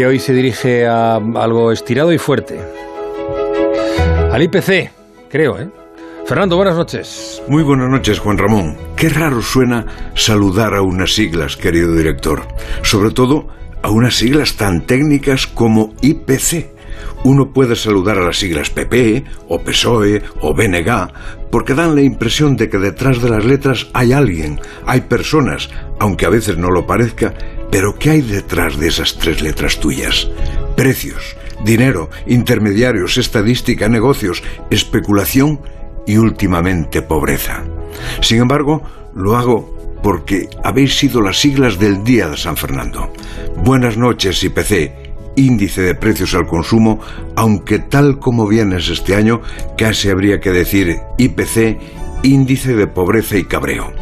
[0.00, 2.58] que hoy se dirige a algo estirado y fuerte.
[4.32, 4.90] Al IPC,
[5.28, 5.68] creo, ¿eh?
[6.24, 7.42] Fernando, buenas noches.
[7.48, 8.78] Muy buenas noches, Juan Ramón.
[8.96, 9.84] Qué raro suena
[10.14, 12.48] saludar a unas siglas, querido director.
[12.80, 13.48] Sobre todo
[13.82, 16.70] a unas siglas tan técnicas como IPC.
[17.22, 21.12] Uno puede saludar a las siglas PP o PSOE o BNG
[21.50, 26.24] porque dan la impresión de que detrás de las letras hay alguien, hay personas, aunque
[26.24, 27.34] a veces no lo parezca,
[27.70, 30.28] pero ¿qué hay detrás de esas tres letras tuyas?
[30.76, 35.60] Precios, dinero, intermediarios, estadística, negocios, especulación
[36.06, 37.64] y últimamente pobreza.
[38.20, 38.82] Sin embargo,
[39.14, 43.12] lo hago porque habéis sido las siglas del Día de San Fernando.
[43.56, 44.92] Buenas noches, IPC,
[45.36, 47.00] índice de precios al consumo,
[47.36, 49.42] aunque tal como vienes este año,
[49.76, 51.78] casi habría que decir IPC,
[52.22, 53.92] índice de pobreza y cabreo.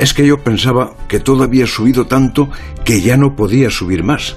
[0.00, 2.48] Es que yo pensaba que todo había subido tanto
[2.86, 4.34] que ya no podía subir más.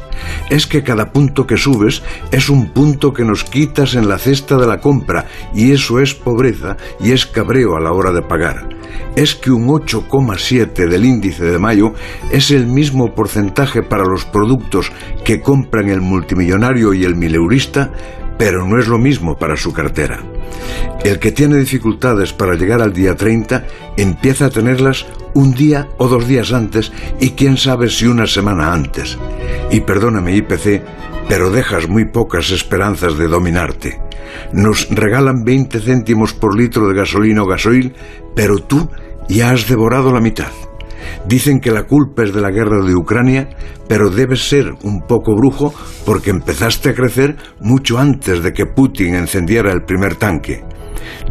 [0.50, 4.58] Es que cada punto que subes es un punto que nos quitas en la cesta
[4.58, 8.68] de la compra y eso es pobreza y es cabreo a la hora de pagar.
[9.16, 11.94] Es que un 8,7 del índice de mayo
[12.30, 14.92] es el mismo porcentaje para los productos
[15.24, 17.90] que compran el multimillonario y el mileurista,
[18.38, 20.33] pero no es lo mismo para su cartera.
[21.04, 23.66] El que tiene dificultades para llegar al día 30
[23.98, 28.74] empieza a tenerlas un día o dos días antes y quién sabe si una semana
[28.74, 29.18] antes.
[29.72, 30.82] Y perdóname IPC,
[31.28, 34.00] pero dejas muy pocas esperanzas de dominarte.
[34.54, 37.94] Nos regalan 20 céntimos por litro de gasolina o gasoil,
[38.36, 38.90] pero tú
[39.28, 40.52] ya has devorado la mitad.
[41.26, 43.50] Dicen que la culpa es de la guerra de Ucrania,
[43.88, 45.74] pero debes ser un poco brujo
[46.06, 50.64] porque empezaste a crecer mucho antes de que Putin encendiera el primer tanque.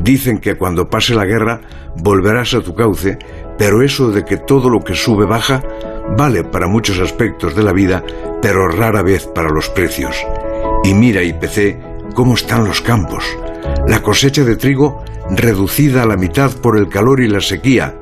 [0.01, 1.61] Dicen que cuando pase la guerra
[1.97, 3.19] volverás a tu cauce,
[3.59, 5.63] pero eso de que todo lo que sube baja
[6.17, 8.03] vale para muchos aspectos de la vida,
[8.41, 10.17] pero rara vez para los precios.
[10.85, 13.25] Y mira, IPC, cómo están los campos.
[13.87, 17.95] La cosecha de trigo reducida a la mitad por el calor y la sequía,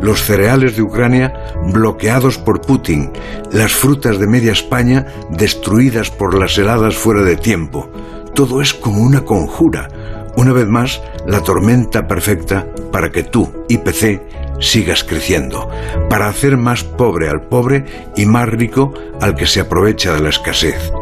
[0.00, 1.32] los cereales de Ucrania
[1.66, 3.12] bloqueados por Putin,
[3.52, 7.88] las frutas de media España destruidas por las heladas fuera de tiempo.
[8.34, 9.88] Todo es como una conjura.
[10.36, 15.68] Una vez más, la tormenta perfecta para que tú, IPC, sigas creciendo,
[16.08, 17.84] para hacer más pobre al pobre
[18.16, 20.92] y más rico al que se aprovecha de la escasez.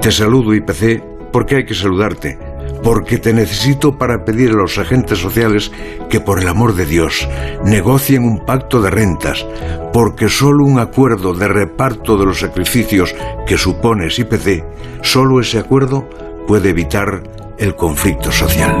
[0.00, 1.02] Te saludo, IPC,
[1.32, 2.38] porque hay que saludarte
[2.82, 5.70] porque te necesito para pedir a los agentes sociales
[6.08, 7.28] que por el amor de Dios
[7.64, 9.44] negocien un pacto de rentas,
[9.92, 13.14] porque solo un acuerdo de reparto de los sacrificios
[13.46, 14.64] que supones IPC,
[15.02, 16.08] solo ese acuerdo
[16.46, 17.22] puede evitar
[17.58, 18.76] el conflicto social.